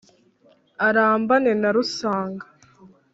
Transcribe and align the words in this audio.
arambane 0.87 1.51
na 1.61 1.69
rusanga 1.75 2.45